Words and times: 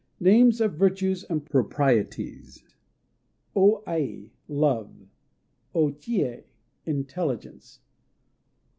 NAMES 0.19 0.61
OF 0.61 0.73
VIRTUES 0.77 1.23
AND 1.25 1.45
PROPRIETIES 1.45 2.63
O 3.55 3.83
Ai 3.85 4.31
"Love." 4.47 4.93
O 5.75 5.91
Chië 5.91 6.45
"Intelligence." 6.87 7.81